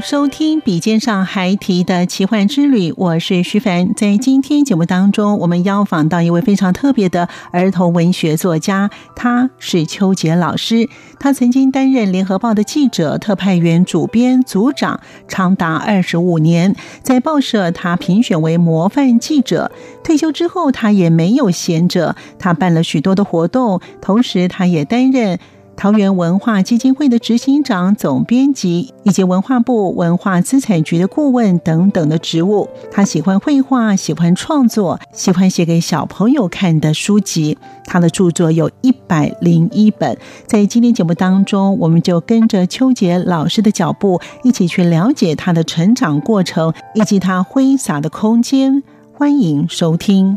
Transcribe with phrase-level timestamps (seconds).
[0.00, 3.94] 收听笔尖上还提的奇幻之旅，我是徐凡。
[3.94, 10.88] 在今天节目当中，我们邀访到一位非常特别的儿童文学作家，他是邱杰老师。
[11.18, 16.74] 他曾经担任联合报的记者、特派员、主编、组长，长达二十五年。
[17.02, 19.70] 在报社，他评选为模范记者。
[20.02, 25.38] 退休之后，他也没有闲着，他办了许多的活动，同时他也担任。
[25.76, 32.68] 桃园文化基金会的执行长、总编辑，以及文化部文化资产局的顾问等等的职务。
[32.90, 37.58] 他喜欢绘画，喜欢创作，喜欢写给小朋友看的书籍。
[37.84, 40.16] 他的著作有一百零一本。
[40.46, 48.82] 在今天节目当中，我们就跟着邱杰老师的脚步，一起去了解他的成长过程以及他挥洒的空间。
[49.12, 50.36] 欢迎收听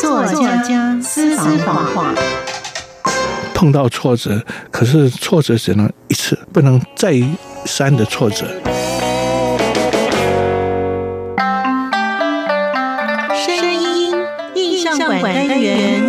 [0.00, 2.14] 作家私房话。
[3.60, 7.14] 碰到挫折，可是挫折只能一次，不能再
[7.66, 8.46] 三的挫折。
[13.34, 14.14] 声音
[14.54, 16.02] 印象馆单元。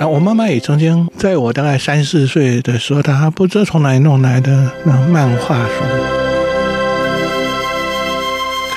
[0.00, 6.13] 啊，我妈妈也曾经在我大概三四岁的时候，她不知道从哪里弄来的那漫画书。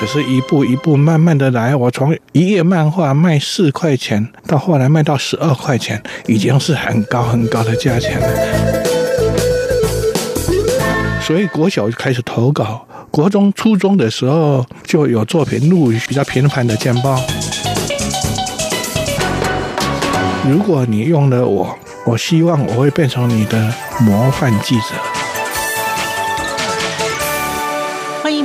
[0.00, 8.28] 可是，一步一步慢慢的来，我从一页漫画卖四块钱，到后来卖到十二块钱，已经是很高很高的价钱了。
[11.20, 17.20] 所以国小就开始投稿，国中、初中的时候就有作品录比较频繁的见报。
[20.48, 21.76] 如果你用了我，
[22.06, 25.17] 我希望我会变成你的模范记者。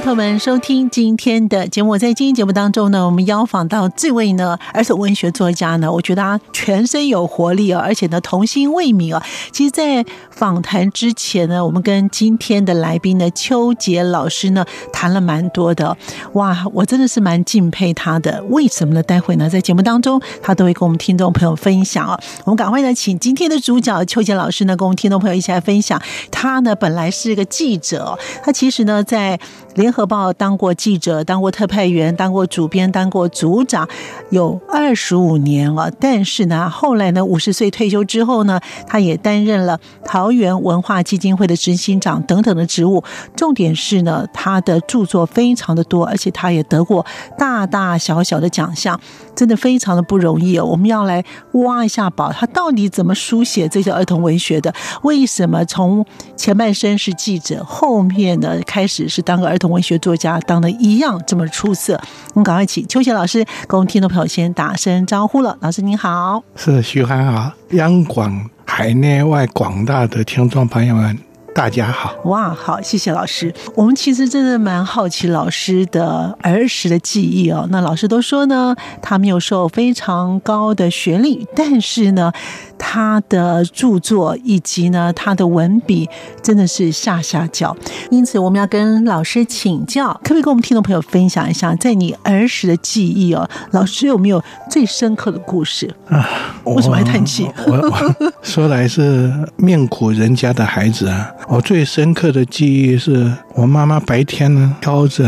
[0.04, 1.98] 朋友们，收听今天的节目。
[1.98, 9.26] 在今天节目当中呢，我们邀访到这位呢儿童文学作家呢，我觉得他全身有活力啊，而且呢童心未泯啊。
[9.54, 15.96] 其实，在访谈之前呢，我们跟今天的来宾呢邱杰老师呢谈了蛮多的。
[16.34, 18.44] 哇，我真的是蛮敬佩他的。
[18.50, 19.02] 为什么呢？
[19.02, 22.20] 待会呢在节目当中，他都会跟我们听众朋友分享啊。
[22.44, 26.02] 我们赶快呢请今天的主角邱杰老师呢，跟我们听众朋友一起来分享。
[26.30, 29.40] 他呢本来是一个记者，他其实呢在。
[29.76, 33.88] 联合报当过记者，当过特派员，当过主编，当过组长，
[34.30, 35.92] 有二十五年了。
[36.00, 43.04] 但是呢，后来呢，五十岁退休之后呢，他也担任了桃园文化基金会的执行长等等的职务。
[43.36, 47.06] 重点是呢，他的著作非常的多，而且他也得过
[47.38, 49.00] 大大小小的奖项，
[49.36, 50.66] 真的非常的不容易哦。
[50.66, 51.24] 我们要来
[51.54, 54.74] 挖一下宝，他到底怎么书写这些儿童文学的？
[55.04, 62.00] 为什么从前半生是记者，后面呢开始是当个儿童文学作家，当的一样这么出色？
[62.34, 65.58] 我们赶快请邱雪老师跟我们听众朋友先打声招呼了。
[65.62, 71.33] 老师您好，是徐涵好，央广海内外广大的听众朋友们。
[71.56, 73.54] 大家好，哇，好，谢谢老师。
[73.76, 77.68] 我们其实真的蛮好奇老师的儿时的记忆哦。
[77.70, 82.32] 那老师都说呢，他没有受非常高的学历，但是呢，
[82.78, 86.10] 他的著作以及呢，他的文笔
[86.42, 87.78] 真的是下下脚。
[88.10, 96.28] 因此，我们要跟老师请教，可不可以跟我们听众朋友分享一下，在你儿时的记忆哦，老师有没有最深刻的故事啊？
[96.64, 97.48] 为什么还叹气？
[98.42, 101.32] 说来是面苦人家的孩子啊。
[101.48, 105.24] 我最深刻的记忆是我妈妈白天呢挑着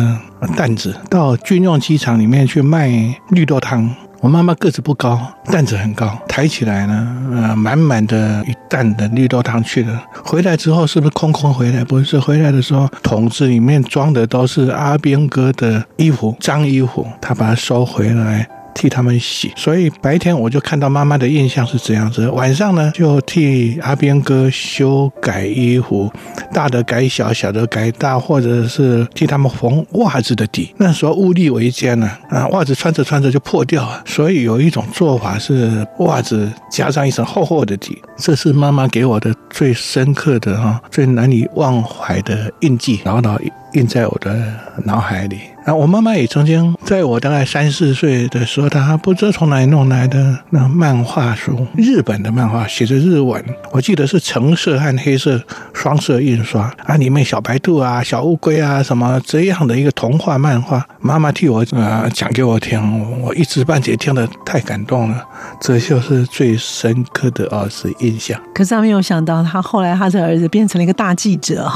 [0.55, 2.89] 担子到军用机场里面去卖
[3.29, 3.93] 绿豆汤。
[4.21, 5.21] 我妈妈个子不高，
[5.51, 10.01] 担子很高，抬起来呢，呃，满满的一担的绿豆汤去了。
[10.23, 11.83] 回来之后是不是空空回来？
[11.83, 18.47] 不是，回来的时候桶子里面装的都是阿兵哥的衣服，脏衣服，他把它收回来。
[18.75, 19.51] 替他们洗。
[19.55, 26.11] 所以白天我就看到妈妈的印象是这样子，晚上呢就替阿边哥修改衣服，
[26.53, 30.71] 大的改小，小的改大，或者是替他们缝袜子的底。
[30.77, 37.97] 那时候物力维艰呢，啊，袜子穿着穿着就破掉了，所以有一种做法是袜子加上一层厚厚的底。
[38.17, 43.39] 这是妈妈给我的最深刻的哈，最难以忘怀的印记，牢牢
[43.73, 45.39] 印在我的脑海里。
[45.65, 55.41] 啊，我妈妈也曾经在我大概三四岁的时候，她不知道从哪里弄来的那漫画书，日本的漫画，写着日文，我记得是橙色和黑色
[55.73, 65.25] 双色印刷啊，里面小白兔啊、小乌龟啊什么这样的一个童话漫画，妈妈替我呃讲给我听，我一知半解，听得太感动了，
[65.59, 68.39] 这就是最深刻的儿子印象。
[68.53, 71.67] 可是他没有想到，他后来他的儿子变成了一个大记者。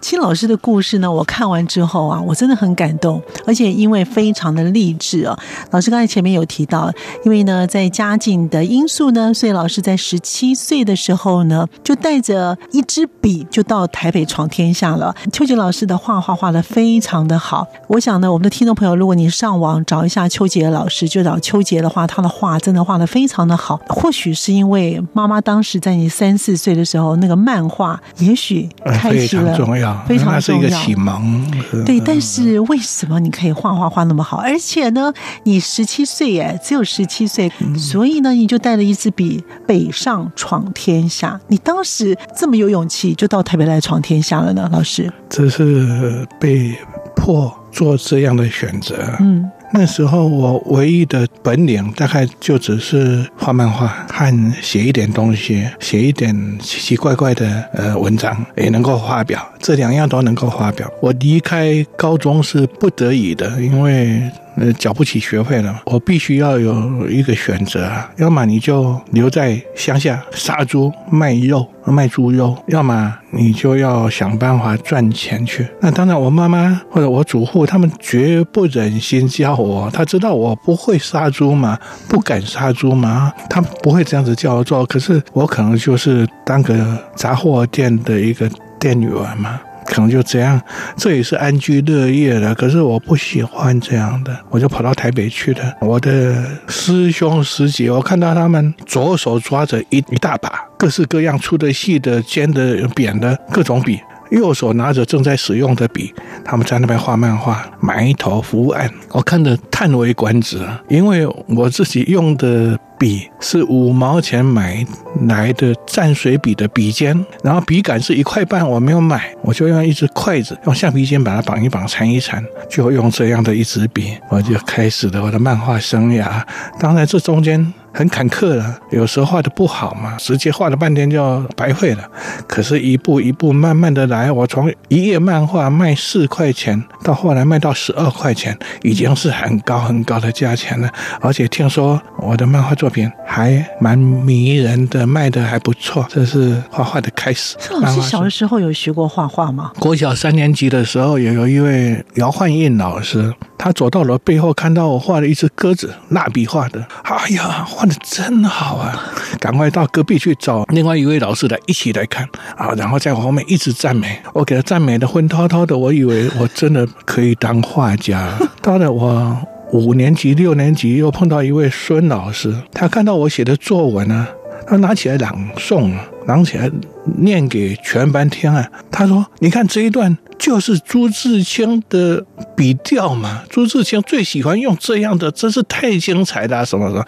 [0.00, 3.07] 金老师的故事呢，我看完之后啊，我真的很感动。
[3.46, 5.38] 而且因为非常的励志哦，
[5.70, 6.92] 老师刚才前面有提到，
[7.24, 15.14] 因为呢在家境的因素呢，所以老师在十七岁的时候呢，就带着一支笔就到台北闯天下了。
[15.32, 23.80] 秋杰老师的画画画的非常的好，我想呢，我们的听众朋友，如果你上网找一下秋杰老师，就找秋杰的话，他的画真的画的非常的好。
[23.88, 31.46] 或许是因为妈妈当时在你三四岁的时候，那个漫画也许开启了，非常重要，非常重要，启蒙。
[31.84, 33.08] 对，但是为什么？
[33.08, 34.36] 怎么你可以画画画那么好？
[34.36, 35.10] 而且呢，
[35.44, 41.40] 你十七岁耶，只有十七岁，所以呢，你就带了一支笔北上闯天下。
[41.48, 44.68] 你当时这么有勇气，就到台北来闯天下了呢？
[44.70, 46.76] 老师，这是被
[47.16, 48.96] 迫做这样的选择。
[49.20, 49.50] 嗯。
[49.72, 60.90] 那时候我唯一的本领大概就只是画漫画和写一点东西，写一点奇奇怪怪的呃文章也能够发表，这两样都能够发表。
[61.02, 64.22] 我离开高中是不得已的，因为。
[64.60, 75.66] 呃，缴不起学费了，我必须要有一个选择，要么你就留在乡下杀猪卖肉卖猪肉，要么你就要想办法赚钱去。
[75.80, 81.78] 那当然，我妈妈或者我祖父他们绝不忍心教我，他知道我不会杀猪嘛，
[82.08, 84.84] 不敢杀猪嘛，他不会这样子叫我做。
[84.86, 88.50] 可是我可能就是当个杂货店的一个
[88.80, 89.60] 店员嘛。
[89.88, 90.60] 可能就这样，
[90.96, 92.54] 这也是安居乐业的。
[92.54, 95.74] 可是我不喜欢这样的，我就跑到台北去了。
[95.80, 103.98] 我的师兄师姐，我看到他们左手抓着一一大把各式各样粗的、细的、尖的、扁的各种笔，
[104.30, 106.12] 右手拿着正在使用的笔，
[106.44, 108.90] 他们在那边画漫画，埋头伏案。
[109.10, 112.78] 我看着叹为观止啊，因为我自己用的。
[112.98, 114.84] 笔是五毛钱买
[115.28, 126.42] 来的蘸水笔的笔尖，然后笔杆是一块半，我没有买，我就用一只筷子，用橡皮筋把它绑一绑，缠一缠，就用这样的一支笔，我就开始了我的漫画生涯。
[126.80, 127.72] 当然，这中间。
[127.98, 132.08] 很坎坷了，有时候画的不好嘛，直接画了半天就白费了。
[132.46, 140.88] 可是，一步一步慢慢的来，我从一页漫画卖四块钱，到后来卖到十二块钱，已经是很高很高的价钱了。
[141.20, 146.06] 而且听说我的漫画作品还蛮迷人的，卖的还不错。
[146.08, 147.56] 这是画画的开始。
[147.82, 149.72] 老师小的时候有学过画画吗？
[149.80, 153.34] 国小三年级的时候，也有一位姚焕印老师。
[153.60, 156.86] 他走到了背后，看到我画了一只鸽子，蜡笔画的。
[157.02, 159.12] 哎呀，画的真好啊！
[159.40, 162.72] 赶快到隔壁去找另外一位老师来一起来看啊！
[162.76, 165.76] 然后在我后面一直赞美，我给他赞美的昏滔滔的。
[165.76, 168.38] 我以为我真的可以当画家。
[168.60, 169.36] 到了我
[169.72, 174.26] 五年级、六年级，又碰到一位孙老师，他看到我写的作文呢，
[174.68, 175.92] 他拿起来朗诵，
[176.26, 176.70] 朗起来
[177.16, 178.68] 念给全班听啊。
[178.90, 182.24] 他说：“你看这一段。”就是朱自清的
[182.56, 187.04] 笔调嘛，朱自清最喜欢用这样的，真是太精彩了，什么什么，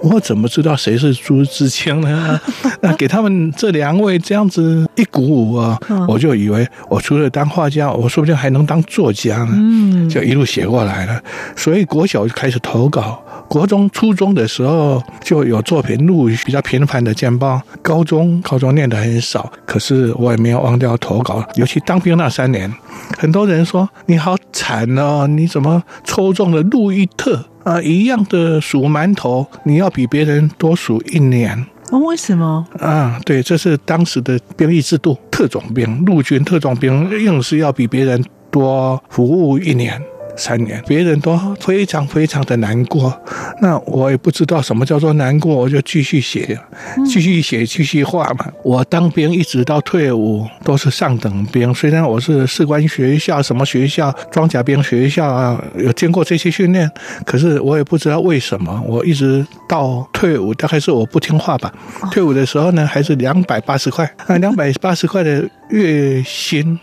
[0.00, 2.40] 我怎么知道谁是朱自清呢？
[2.80, 9.50] 那给他们这两位这样子一鼓舞啊，我就以为我除了当画家，我说不定还能当作家呢。
[9.52, 11.22] 嗯，就一路写过来了。
[11.54, 17.60] 所以国小就开始投稿，国中、初中的时候就有作品录比较频繁的见报。
[17.82, 22.72] 高中、高中念的很少，可是我也没有忘掉投稿，尤其当兵那三年。
[23.18, 27.82] 很多人说你好惨哦，你怎么抽中了路易特啊？
[27.82, 31.66] 一样的数馒头，你要比别人多数一年。
[31.90, 32.64] 为什么？
[32.78, 40.00] 啊，对，这是当时的兵役制度，特种兵、陆军特种兵硬是要比别人多服务一年。
[40.40, 43.14] 三年，别人都非常非常的难过，
[43.60, 46.58] 那我也不知道什么叫做难过，我就继续写，
[47.04, 48.46] 继续写，继续画嘛。
[48.64, 56.90] 我当兵一直到退伍都是上等兵，虽然我是士官学校、什么学校、装甲兵学校啊，有经过这些训练，
[57.26, 61.70] 可是我也不知道为什么，我一直到退伍，大概是我不听话吧。
[62.10, 66.80] 退伍的时候呢，还是两百八十块，啊，两百八十块的月薪。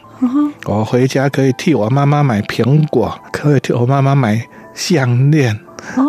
[0.66, 4.42] 我回家可以替我妈妈买苹果，可以替我妈妈买
[4.74, 5.58] 项链，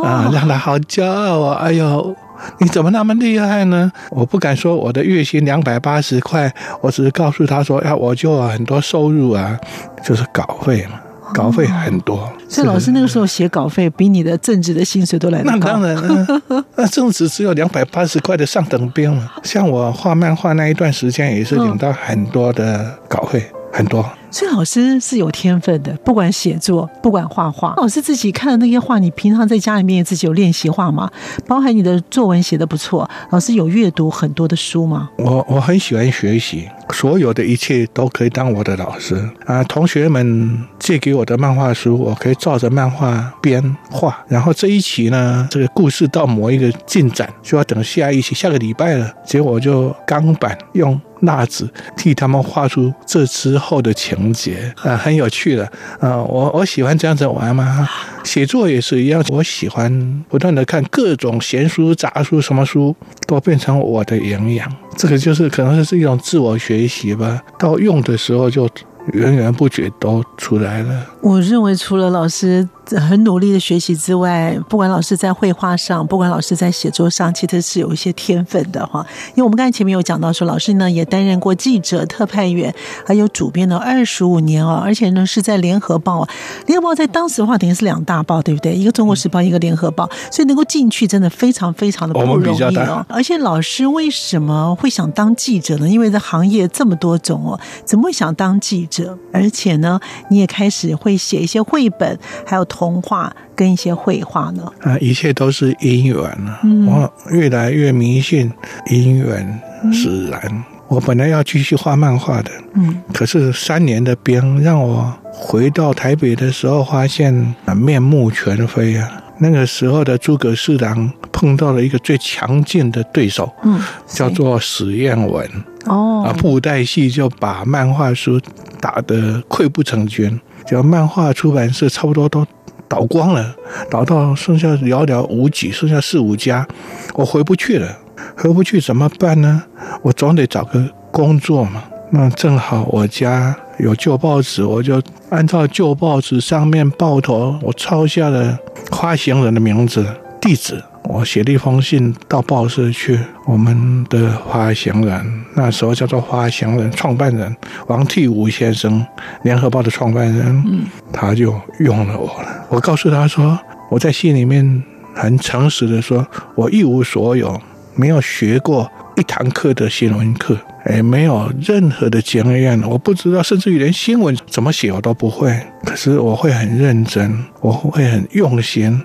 [0.05, 1.59] 啊，让她好骄傲啊！
[1.63, 2.15] 哎呦，
[2.59, 3.91] 你怎么那么厉害呢？
[4.11, 9.59] 我不敢说我的月薪两百八十块，我只是告诉她说，呀，我就有很多收入啊，
[10.03, 11.01] 就是稿费嘛，
[11.35, 12.31] 稿费很多。
[12.49, 15.59] 所以老师那个时候写稿费比你的正职的薪水都来得高。
[15.59, 16.27] 那当然，
[16.77, 19.31] 那正职只有两百八十块的上等兵嘛。
[19.43, 23.45] 像我画漫画那一段时间，也是领到很多的稿费。
[23.73, 27.75] 很多，所以老师是有天分的，不管写作，不管画画。
[27.77, 31.11] 老师自己看的那些画，你平常在家里面自己有练习画吗？
[31.47, 35.11] 包含你的作文写的不错，老师有阅读很多的书吗？
[35.19, 39.15] 我我很喜欢学习，所有的一切都可以当我的老师
[39.47, 39.63] 啊！
[39.65, 44.25] 同学们借给我的漫画书，我可以照着漫画编画。
[44.29, 49.13] 然后这一期呢，这个故事到某一个进展，就要等下一期，下个礼拜了。
[49.25, 50.99] 结果就钢板用。
[51.21, 55.65] 蜡纸替他们画出这之后的情节啊，很有趣的
[56.01, 56.17] 啊！
[56.17, 57.89] 我我喜欢这样子玩嘛，
[58.25, 62.95] 写作也是一样，我喜欢不断的看各种闲书、杂书，什么书
[63.27, 64.71] 都变成我的营养。
[64.97, 68.69] 这个就是可能是一种自我学习吧，到用的时候就
[69.13, 71.07] 源源不绝都出来了。
[71.23, 72.69] 我认为除了老师。
[72.97, 79.05] 很努力的学习之外，不管老师在绘画上，不管老师在写作上，其实是有一些天分的哈。
[79.31, 86.29] 因为我们刚才前面有讲到说，老师呢也担任过记者、特派员，还有主编的二十五年哦，而且呢是在联合报啊，
[86.67, 88.73] 联合报在当时的话等于是两大报，对不对？
[88.75, 93.05] 一个中国时报，一个联合报，所以能够进去真的非常非常的不容易哦。
[93.09, 95.89] 而且老师为什么会想当记者呢？
[95.89, 99.19] 因为这行业这么多种哦，怎么会想当记者？
[99.33, 102.65] 而且呢，你也开始会写一些绘本，还有。
[102.79, 104.73] 童话跟一些绘画呢？
[104.83, 106.61] 啊，一切都是因缘啊。
[106.87, 108.53] 我越来越迷信
[108.89, 109.61] 因缘
[109.93, 110.65] 使然。
[110.87, 117.35] 我本来要继续画漫画的，嗯，可是三年的兵让我回到台北的时候，发现
[117.77, 119.11] 面目全非啊。
[119.39, 125.45] 那个时候的诸葛四郎碰到了一个最强劲的对手，嗯，叫做史艳文。
[125.87, 128.41] 哦，啊，布袋戏就把漫画书
[128.81, 132.47] 打得溃不成军，就漫画出版社差不多都。
[132.89, 133.55] 倒光了，
[133.91, 136.67] 倒到剩下寥寥无几，剩下四五家，
[137.15, 137.99] 我回不去了，
[138.37, 139.63] 回不去怎么办呢？
[140.03, 141.85] 我总得找个工作嘛。
[142.11, 148.59] 那正好我家有旧报纸，我就按照旧报纸上面报头，我抄下了
[148.91, 150.07] 发行人的名字、
[150.41, 150.83] 地址。
[151.11, 159.05] 我写了一封信到报社去，我们的发行人那时候叫做发行人创办人王替武先生，
[159.43, 162.67] 联合报的创办人，他就用了我了。
[162.69, 163.59] 我告诉他说，
[163.91, 164.83] 我在信里面
[165.15, 167.59] 很诚实的说，我一无所有，
[167.95, 168.89] 没有学过
[169.19, 170.57] 一堂课的新闻课。
[170.91, 175.55] 也没有任何的经验，我不知道，甚至于连新闻怎么写我都不会。
[175.85, 178.99] 可是我会很认真，我会很用心，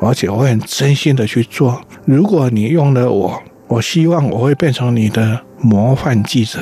[0.00, 1.80] 而且我会很真心的去做。
[2.06, 6.58] 如果你用了我，我希望我会变成你的模范记者。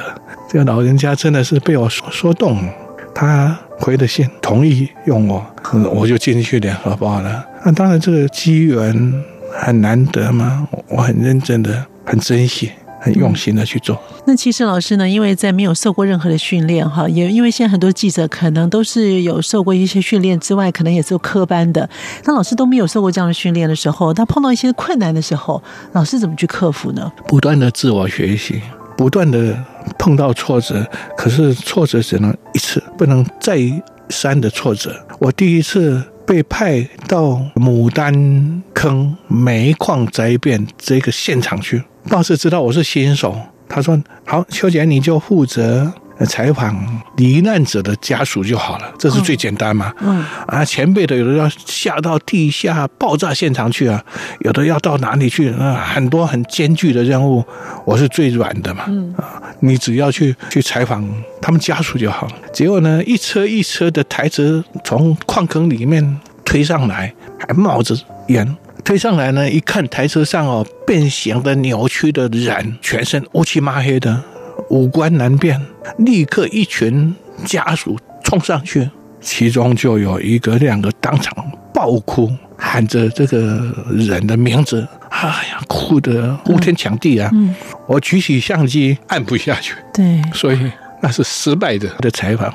[0.46, 2.68] 这个老人家真的是被我说说动，
[3.14, 5.46] 他回的信同意用我，
[5.94, 7.42] 我就进去联合报了。
[7.64, 12.72] 那当然这个机缘很难得嘛，我很认真的，很珍惜。
[13.06, 13.96] 很用心的去做。
[14.26, 21.88] 那其实老师呢，因为在没有受过任何的训练哈，也因为现在很多记者可能都是有受过一些训练之外，可能也是科班的。
[22.24, 27.12] 那老师都没有受过这样的训练的时候，他碰到一些困难的时候，老师怎么去克服呢？
[27.28, 28.60] 不断的自我学习，
[28.96, 29.56] 不断的
[29.96, 30.84] 碰到挫折，
[31.16, 33.60] 可是挫折只能一次，不能再
[34.08, 34.92] 三的挫折。
[35.20, 41.80] 我第一次被派到牡丹坑煤矿灾变这个现场去。
[42.08, 43.36] 倒是知道我是新手，
[43.68, 45.92] 他说：“好，秋姐你就负责
[46.26, 54.02] 采访罹难者的家属就好了，这是最简单嘛。”嗯啊，前辈的有的要下到地下爆炸现场去啊，
[54.40, 57.44] 有的要到哪里去啊，很多很艰巨的任务，
[57.84, 58.84] 我是最软的嘛。
[58.88, 61.06] 嗯啊，你只要去去采访
[61.42, 62.32] 他们家属就好了。
[62.52, 67.94] 结果呢，一车一车的台车从矿坑里面推上来，还冒着
[68.28, 68.56] 烟。
[68.86, 74.22] 推上来呢，一看台车上哦，变形的、扭曲的人，全身乌漆抹黑的，
[74.70, 75.60] 五官难辨。
[75.98, 77.12] 立刻一群
[77.44, 78.88] 家属冲上去，
[79.20, 81.34] 其中就有一个两个当场
[81.74, 87.28] 爆哭，喊着这个人的名字，哎呀，哭得呼天抢地啊！
[87.34, 87.52] 嗯，
[87.88, 90.70] 我举起相机按不下去，对，所以
[91.02, 92.54] 那是失败的的采访。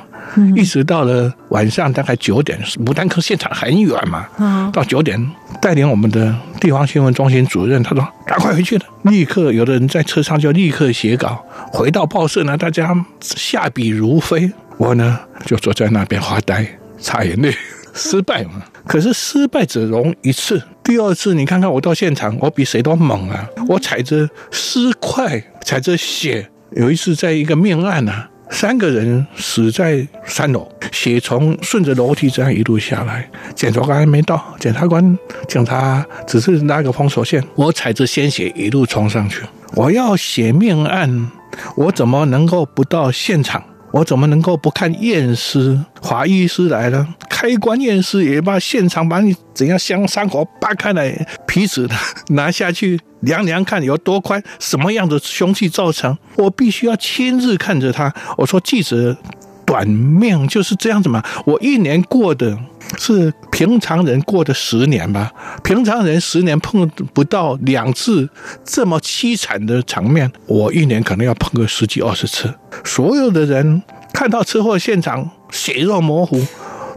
[0.56, 4.28] 一直到了晚上大概九点，牡丹科现场很远嘛，
[4.72, 16.66] 到九点带领我们的地方新闻中心主任，他说赶快回去了，立刻有的人在车上就立刻写稿，回到报社呢，大家下笔如飞，我呢就坐在那边发呆，
[17.00, 17.54] 擦眼泪，
[17.94, 18.62] 失败嘛。
[18.88, 28.28] 可是失败只容一次，第二次你看看我到现场，我比谁都猛啊，我踩着尸块，踩着血，有一次在一个命案啊。
[28.52, 33.28] 三个人死在三楼，血从顺着楼梯这样一路下来。
[33.56, 35.18] 检察官还没到，检察官
[35.48, 39.42] 警察只是拉个封锁线，我踩着鲜血一路冲上去。
[39.74, 41.32] 我要写命案，
[41.76, 43.64] 我怎么能够不到现场？
[43.92, 45.80] 我怎么能够不看验尸？
[46.02, 47.08] 华医师来了，
[47.42, 51.12] 开棺验尸也把现场把你怎样将伤口扒开来，
[51.48, 51.90] 皮子
[52.28, 56.16] 拿下去量量看有多宽，什么样的凶器造成？
[56.36, 58.14] 我必须要亲自看着他。
[58.38, 59.18] 我说记者
[59.66, 62.56] 短命就是这样子嘛，我一年过的。
[62.98, 65.32] 是平常人过的十年吧？
[65.64, 68.30] 平常人十年碰不到两次
[68.66, 72.54] 这么凄惨的场面，我一年可能要碰个十几二十次。
[72.84, 73.82] 所有的人
[74.14, 76.46] 看到车祸现场血肉模糊，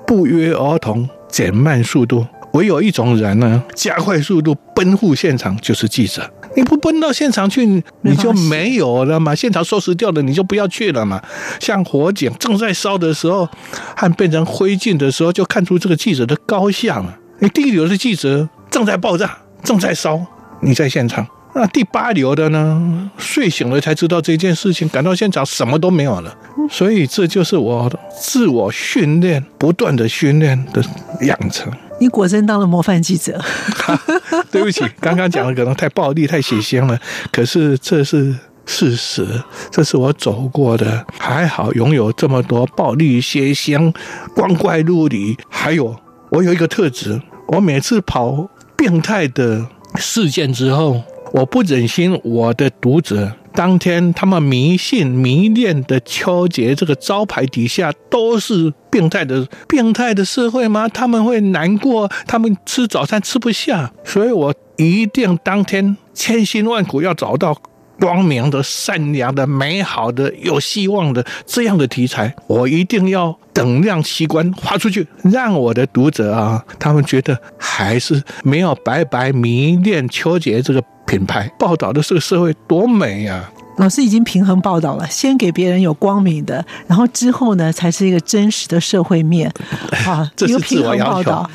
[0.06, 2.26] 不约而同减慢速度。
[2.52, 6.30] 唯有一种人呢，加快速度奔赴现场，就是记者。
[6.56, 7.66] 你不奔到现场去，
[8.02, 9.34] 你就没有了嘛。
[9.34, 11.20] 现场收拾掉了，你就不要去了嘛。
[11.58, 13.48] 像火警正在烧的时候，
[13.96, 17.18] 和变成灰烬的时候，就看出这个记者的高下了。
[17.40, 20.24] 你第一流的记者正在爆炸，正在烧，
[20.60, 21.26] 你在现场。
[21.54, 23.10] 那第八流的呢？
[23.16, 26.36] 睡醒了才知道这件事情，赶到现场什么都没有了。
[26.68, 30.82] 所以这就是我自我训练、不断的训练的
[31.20, 31.72] 养成。
[32.00, 33.40] 你果真当了模范记者。
[34.50, 36.98] 对不起，刚刚讲的可能太暴力、太血腥了。
[37.30, 38.34] 可是这是
[38.66, 39.24] 事实，
[39.70, 41.06] 这是我走过的。
[41.18, 43.94] 还好拥有这么多暴力、血腥、
[44.34, 45.36] 光怪陆离。
[45.48, 45.96] 还有，
[46.30, 51.00] 我有一个特质，我每次跑变态的事件之后，
[51.34, 53.32] 我不忍心我的读者。
[53.52, 60.88] 当天，他们迷信、迷恋的秋节这个招牌底下都是病态的、病态的社会吗？
[60.88, 67.60] 他们会难过，他们吃早餐吃不下，所以我一定当天千辛万苦要找到
[67.98, 80.80] 光明的、善良的、美好的、有希望的这样的题材，我一定要等量奇观发出去，让我的读者啊，他们觉得还是没有白白迷恋秋节这个。
[81.06, 83.50] 品牌报道的这个社会多美呀！
[83.76, 89.52] 老师已经平衡报道了，先给别人有光明的，然后之后呢，才是一个真实的社会面。
[90.06, 91.50] 啊，这是平衡报道。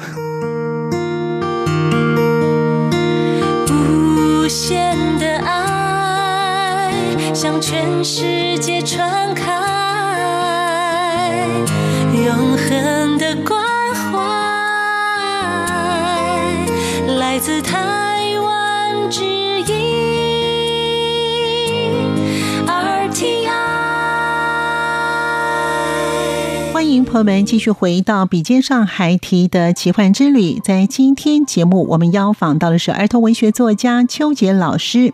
[3.71, 6.91] 无限的爱
[7.33, 9.45] 向全世界传开，
[12.25, 14.19] 永恒的关怀
[17.15, 17.88] 来自他。
[26.71, 30.59] 欢迎朋友们继续回到笔尖上还提的奇幻之旅。
[30.59, 35.13] 在今天节目，我们邀访到的是儿童文学作家邱杰老师。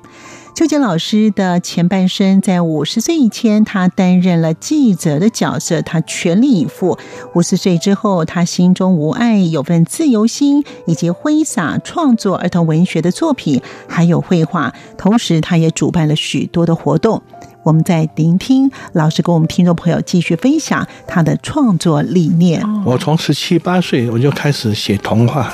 [0.55, 6.97] 邱杰老师的前半生，在五十岁以前，他担任了记者的角色，他全力以赴。
[7.33, 14.73] 五十岁之后，他心中无爱，有份自由心，以及挥洒创作儿童文学的作品，还有绘画。
[14.97, 17.21] 同时，他也主办了许多的活动。
[17.63, 22.63] 我们在聆听老师跟我们听众朋友继续分享他的创作理念。
[22.85, 25.53] 我从十七八岁我就开始写童话，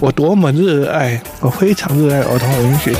[0.00, 2.94] 我多么热爱，我非常热爱儿童文学。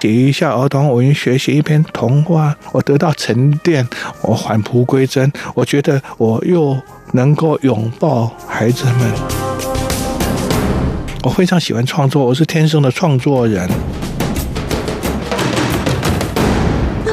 [0.00, 3.86] 写一下儿童文学，写一篇童话，我得到沉淀，
[4.22, 6.76] 我返璞归真，我觉得我又
[7.12, 9.12] 能够拥抱孩子们。
[11.24, 13.68] 我非常喜欢创作，我是天生的创作人。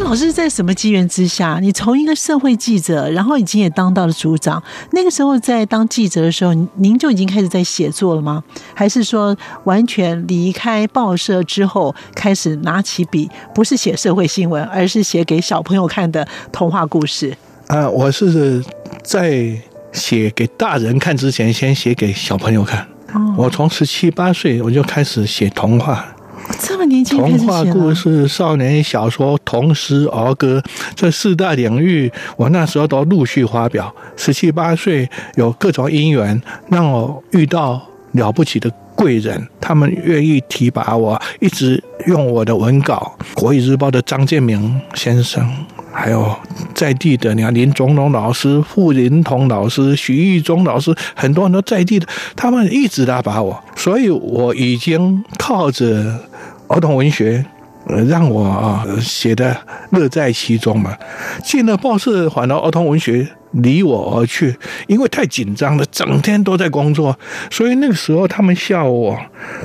[0.06, 4.62] 老师在什么机缘之下，你从一个社会记者，然后已经也当到了组长。
[4.92, 8.44] 那个时候在当记者的时候，您就已经开始在写作了吗？
[8.76, 17.36] 还是说完全离开报社之后，开始拿起笔，不是写社会新闻，而是写给小朋友看的童话故事？
[17.68, 18.64] 啊，我是
[19.04, 19.60] 在
[19.92, 22.88] 写给大人看之前，先写给小朋友看。
[23.36, 26.15] 我从十七八岁我就开始写童话。
[26.60, 30.62] 这么年年轻童话故事、少年小说、童诗儿歌
[30.96, 33.94] 这四大领域，我那时候都陆续发表。
[34.16, 37.82] 十七八岁有各种因缘，让我遇到
[38.14, 43.16] 了不起的贵人，他们愿意提拔我，一直用我的文稿。
[43.40, 45.50] 《国语日报》的张建明先生。
[45.98, 46.36] 还有
[46.74, 52.06] 在地的，你看林宗龙老师、傅林彤老师、徐玉忠老师，很多人都在地的，
[52.36, 56.20] 他们一直拉拔我，所以我已经靠着
[56.68, 57.46] 儿童文学，
[57.88, 59.56] 呃，让我啊写的
[59.92, 60.96] 乐在其中嘛。
[61.42, 64.54] 进了报社，反而儿童文学离我而去，
[64.88, 67.18] 因为太紧张了，整天都在工作，
[67.50, 69.18] 所以那个时候他们笑我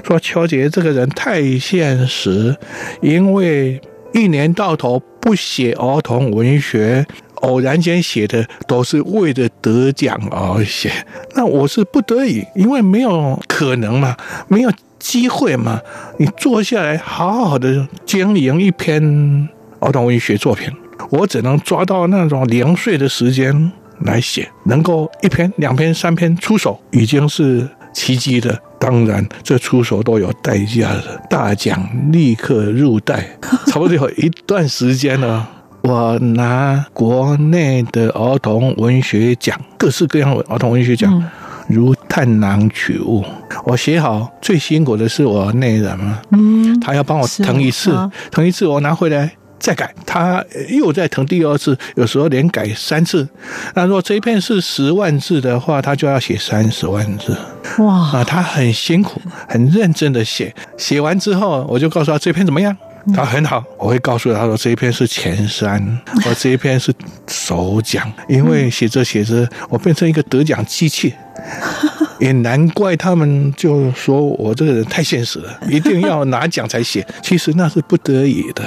[0.07, 2.57] 说：“邱杰这个人太现实，
[3.03, 3.81] 因为
[4.15, 7.07] 一年到头。”不写儿童文学，
[7.37, 10.91] 偶然间写的都是为了得奖而写。
[11.35, 14.17] 那我是不得已，因为没有可能嘛，
[14.49, 15.81] 没有机会嘛。
[16.19, 20.71] 你坐下来好好的经营一篇儿童文学作品，
[21.11, 28.61] 我只能抓到那种零碎的时间来写，能够一篇、两篇、三篇出手，已经是奇迹的。
[28.81, 33.39] 当然，这出手都有代价的，大奖立刻入袋。
[33.69, 35.47] 差不多有一段时间了，
[35.85, 41.23] 我拿国内的儿童文学奖，各式各样的儿童文学奖，
[41.69, 43.23] 如探囊取物。
[43.65, 47.95] 我写好最辛苦的是我内人嘛，嗯，他要帮我腾一次，
[48.31, 49.31] 腾一次我拿回来。
[49.61, 53.29] 再改，他又再腾第二次，有时候连改三次。
[53.75, 57.37] 那如果这一篇是十万字的话，他就要写三十万字。
[57.79, 58.11] 哇！
[58.11, 60.53] 啊，他很辛苦，很认真的写。
[60.79, 62.75] 写完之后，我就告诉他这篇怎么样？
[63.15, 63.63] 他很好。
[63.79, 66.93] 我会告诉他说这一篇是前三， 我这一篇是
[67.29, 68.11] 首奖。
[68.29, 71.15] 因为写着写着，我变成一个得奖机器。
[72.21, 77.05] 也难怪他们就说我这个人太现实了， 一定要拿奖才写。
[77.23, 78.63] 其实那是不得已的。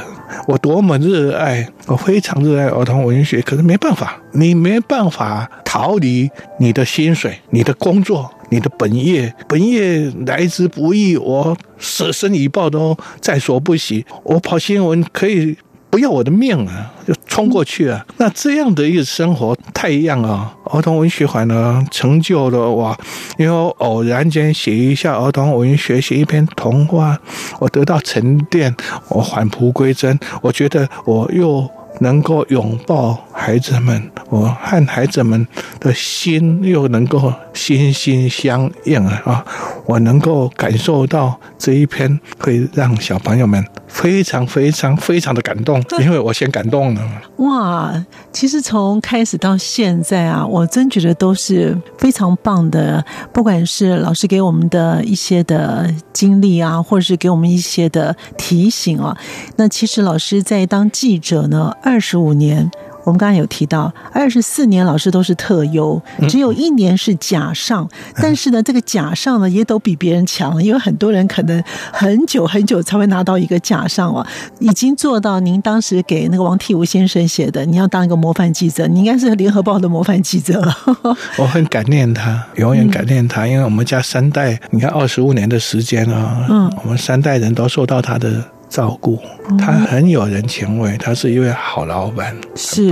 [0.47, 9.33] 我多么热爱，我非常热爱儿童文学，可是没办法，你没办法逃离你的薪水、你的工作、你的本业。
[9.47, 14.03] 本业来之不易，我舍身以报都在所不惜。
[14.23, 15.55] 我跑新闻可以。
[15.93, 18.03] 不要我的命啊，就冲过去啊！
[18.17, 20.51] 那这样的一个生活太一样啊！
[20.71, 22.97] 儿童文学馆呢，成就了我，
[23.37, 27.15] 因为我偶然间写一下儿童文学，写一篇童话，
[27.59, 28.75] 我得到沉淀，
[29.07, 31.69] 我返璞归真，我觉得我又。
[31.99, 35.47] 能够拥抱孩子们，我和孩子们
[35.79, 39.45] 的心又能够心心相印啊！
[39.85, 47.01] 我能够感受到这一篇会让小朋友们非常非常非常的感动，因为我先感动了。
[47.37, 53.05] 哇，其实从开始到现在啊，我真觉得都是非常棒的。
[53.31, 59.15] 不管是老师给我们的一些的经历啊，或者是给我们一些的提醒啊，
[59.57, 61.71] 那其实老师在当记者呢。
[61.83, 62.71] 二十五年，
[63.03, 67.87] 我们刚刚有提到，二十四年老师都是特优，只有一年是假上。
[68.15, 71.61] 但是呢，这个假上呢也都比别人强，因为很多人可能
[71.91, 74.25] 很久很久才会拿到一个假上哦，
[74.59, 80.75] 已经做到您当时给那个王替吾先生写的，你要当一个模范记者，你应该是联合报的模范记者了。
[81.37, 88.43] 我很感念他，永远感念他，因为我们家三代，你看二十五年的时间啊，嗯，我们三代人都受到他的。
[88.73, 89.19] 照顾
[89.59, 92.35] 他很有人情味，他是一位好老板。
[92.55, 92.89] 是，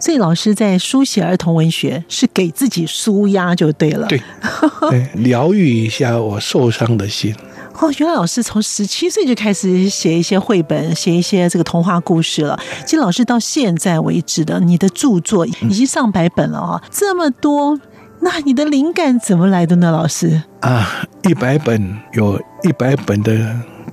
[0.00, 4.06] 所以老师在书写儿童文学是给自己舒压就对了，
[4.88, 7.34] 对，疗愈一下我受伤的心。
[7.80, 12.56] 哦，原来老师从十七岁就开始写一些绘本，写一些这个童话故事了。
[12.84, 17.76] 其实老师到现在为止的，你的著作已经上百本了啊，这么多，
[18.20, 19.90] 那你的灵感怎么来的呢？
[19.90, 23.34] 老师啊，一百本有一百本的。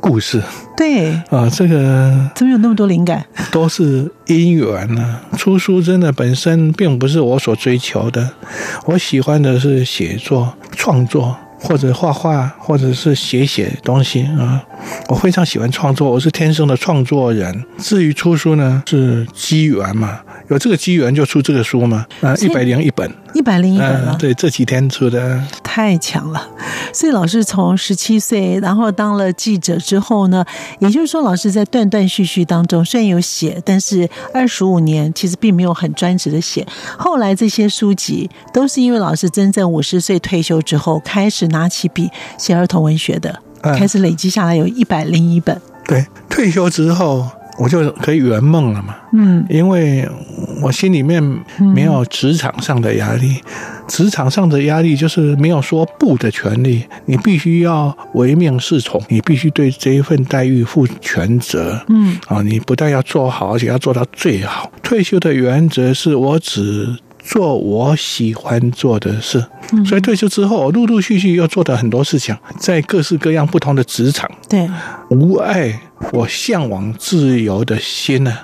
[0.04, 0.44] 故事
[0.76, 3.26] 对啊，这个怎么有那么多灵感？
[3.54, 5.22] 都是因缘呢。
[5.38, 8.30] 出书真的本身并不是我所追求的，
[8.86, 14.62] 我喜欢的是写作、创作，或者画画，或者是写写东西啊。
[15.08, 17.64] 我非常喜欢创作，我是天生的创作人。
[17.78, 20.20] 至于出书呢，是机缘嘛。
[20.50, 22.06] 有这个机缘就出这个书嘛？
[22.20, 24.16] 啊，一百零一本，一百零一本了。
[24.20, 26.48] 对，这几天出的，太强了。
[26.94, 30.46] 所以老师从十七岁，然后当了记者之后呢，
[30.80, 36.66] 也就是说，老师在断断续续当中虽然有写，但是二十五年其实并没有很专职的写。
[36.98, 45.60] 后来这些书籍都是因为老师真正五十岁退休之后，开始拿起笔写儿童文学的，开始累积下来有一百零一本。
[45.86, 47.28] 对，退休之后。
[47.58, 48.96] 我就可以圆梦了嘛。
[49.14, 50.08] 嗯，因为
[50.62, 51.22] 我心里面
[51.74, 53.42] 没有职场上的压力，
[53.88, 61.80] 职场上的压力就是没有说不的权利，你必须要唯命是从，你必须对这一份待遇负全责。
[61.90, 64.72] 嗯，啊，你不但要做好，而且要做到最好。
[64.82, 66.98] 退休的原则是我只。
[67.26, 69.42] 做我喜欢做的事，
[69.86, 74.30] 所以退休之后，我陆陆续续又做的很多事情，在各式各样不同的职场。
[74.50, 74.70] 对，
[75.10, 75.80] 无爱，
[76.12, 78.38] 我向往自由的心呢。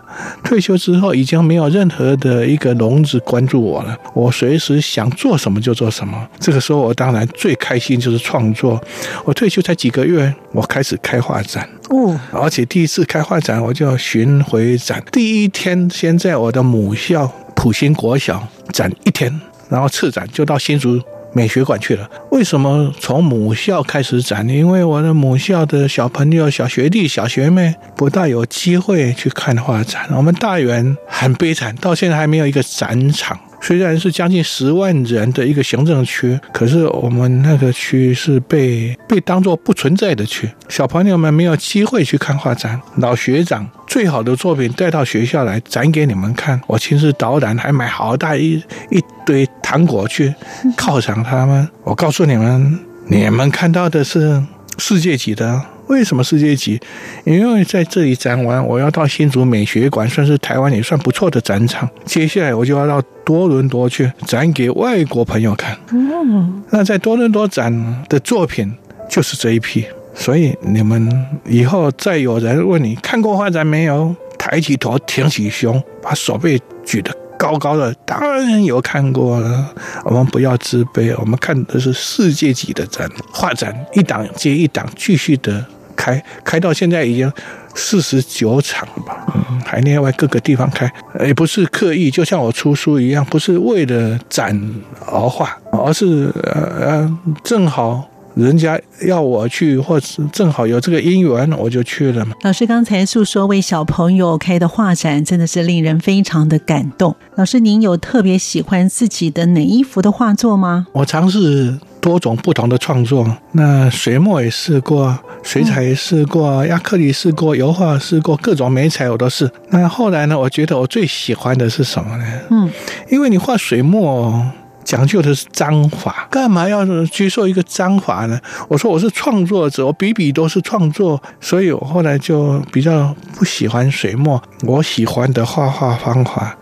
[0.43, 6.27] 退休之后，已经没有任何的一个笼子关注我了，我随时想做什么就做什么。
[6.39, 8.81] 这个时候，我当然最开心就是创作。
[9.25, 15.03] 我退休才几个月，我开始开画展哦，而且第一次开画展，我就巡回展。
[15.11, 17.31] 第一天先在我的母校。
[17.61, 19.29] 普兴国小展一天，
[19.67, 20.97] 然后次展就到新竹
[21.33, 22.09] 美学馆去了。
[22.31, 24.47] 为什么从母校开始展？
[24.47, 30.07] 因为我的母校的小朋友、小学弟、小学妹不大有机会去看画展。
[30.15, 33.39] 我们大园很悲惨，到现在还没有一个展场。
[33.61, 42.79] 虽然是将近十万人的一个行政区，可是我们那个区是被被当做不存在的区，小朋友们没有机会去看画展。
[42.97, 50.33] 老学长最好的作品带到学校来展给你们看，我亲自导览，还买好大一一堆糖果去
[50.77, 51.67] 犒赏他们。
[51.83, 54.41] 我告诉你们，你们看到的是
[54.79, 55.61] 世界级的。
[55.87, 56.79] 为什么世界级？
[57.25, 61.89] 因为在这里展完，我要到新竹美学馆，算是台湾也算不错的展场。
[62.05, 65.75] 接下来我就要到多伦多去展给外国朋友看。
[65.91, 68.71] 嗯，那在多伦多展的作品
[69.09, 69.83] 就是这一批。
[70.13, 71.09] 所以你们
[71.45, 79.73] 以后再有人问你看过画展没有，抬起头，挺起胸，把手背举得高高的，当然有看过了。
[80.03, 85.65] 我们不要自卑，我们看的是世界级的展，画展一档接一档，继续的。
[85.95, 87.29] 开开到现在已经
[87.75, 90.89] 四十九场吧，嗯，海内外各个地方开，
[91.25, 94.57] 也不是刻意，就像我出书一样，不是为了展
[95.05, 98.08] 而画，而是呃呃，正好。
[98.39, 102.33] 人家要我去，或是正好有这个姻缘，我就去了嘛。
[102.43, 107.15] 老师刚才诉说为小朋友开的画展，真的是令人非常的感动。
[107.35, 110.87] 老师，您有特别喜欢自己的哪一幅的画作吗？
[110.93, 119.49] 我尝试多种不同的创作，那水墨也试过，水彩也试过，亚克力试过，油画试过，各种美彩我都试。
[119.69, 120.39] 那后来呢？
[120.39, 122.25] 我觉得我最喜欢的是什么呢？
[122.49, 122.69] 嗯，
[123.09, 124.43] 因为你画水墨。
[124.89, 128.39] 讲究的是章法，干嘛要接受一个章法呢？
[128.67, 134.41] 我说我是创作者，我笔笔都是创作，所以我后来就比较不喜欢水墨。
[134.63, 136.57] 我喜欢的画画方法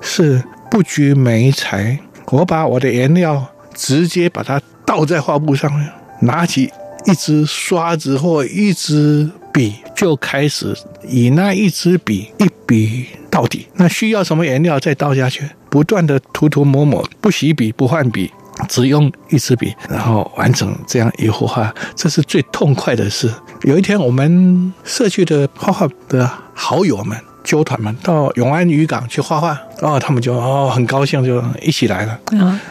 [0.00, 0.40] 是
[0.70, 5.90] 不拘眉材，我把我的颜料直接把它倒在画布上面，
[6.20, 6.70] 拿起
[7.06, 10.72] 一支刷子或一支笔，就开始
[11.08, 13.66] 以那一支笔一笔到底。
[13.74, 15.42] 那需要什么颜料再倒下去。
[15.68, 18.30] 不断的涂涂抹抹，不洗笔，不换笔，
[18.68, 23.32] 只用一支笔，然后完成这样一幅画，这是最痛快的事。
[23.62, 32.20] 有一天，我们社区的画画的好友们、纠团们到永安渔港去画画，哦，他们就哦很高兴，就一起来了。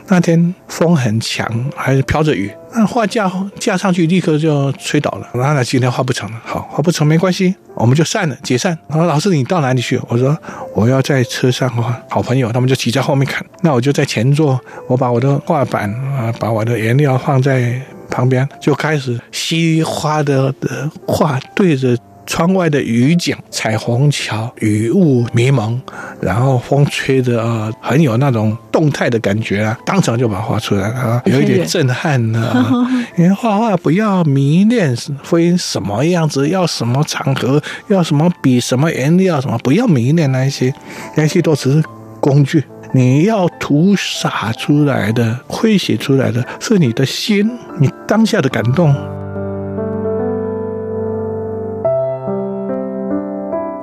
[0.08, 2.52] 那天风很强，还是飘着雨。
[2.74, 5.28] 那画架架上去，立刻就吹倒了。
[5.34, 8.78] 完了今天画不成了，好，画不成没关系，我们就散了，解散。
[8.88, 10.00] 然后老师你到哪里去？
[10.08, 10.38] 我说
[10.74, 12.02] 我要在车上画。
[12.10, 21.98] 好朋友他们就挤在后面看，那我就在前座，我把我的画板啊，把我的颜料放在旁边，就开始稀花的的画对着。
[22.26, 25.80] 窗外的雨景，彩虹桥，雨雾迷蒙，
[26.22, 32.54] 然后风吹着啊，很有那种动态的感觉啊，当场就把它画出来了啊，有一点震撼呢。
[33.18, 40.74] 因为画画不要迷恋非什么样子，要什么场合，要什么笔，什么颜料，什么不要迷恋那些，
[41.16, 41.84] 那些都只是
[42.20, 42.64] 工具。
[42.94, 48.94] 你要涂洒出来的，挥写出来的是你的心，你当下的感动。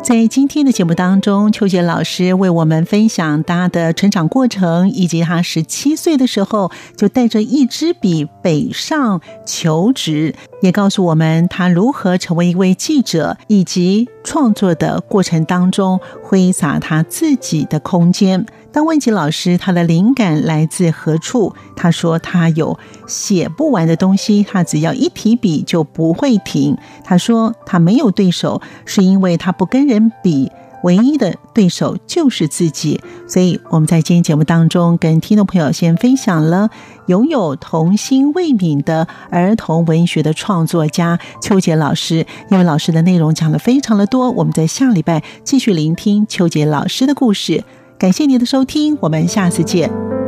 [0.08, 18.44] 在今天的节目当中，邱杰老师为我们分享他的成长过程，以及他十七岁的时候就带着一支笔北上求职，也告诉我们他如何成为一位记者，以及创作的过程当中挥洒他自己的空间。
[18.70, 26.76] 当问及老师他的灵感来自何处，他说他有写不完的东西，他只要一提笔就不会停。
[27.02, 33.00] 他说他没有对手，是因为他不跟人比，唯一的对手就是自己。
[33.26, 36.70] 所以我们在今天节目当中，跟听众朋友先分享了
[37.06, 42.26] 拥有童心未泯的儿童文学的创作家邱杰老师。
[42.50, 47.64] 因为老师的内容讲的非常的多，我们在下礼拜继续聆听邱杰老师的故事。
[47.98, 50.27] 感谢您的收听，我们下次见。